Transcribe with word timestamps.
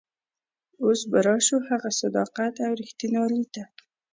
اوس 0.83 1.01
به 1.11 1.19
راشو 1.27 1.57
هغه 1.69 1.89
صداقت 2.01 2.53
او 2.65 2.71
رښتینولي 2.81 3.43
ته. 3.53 3.63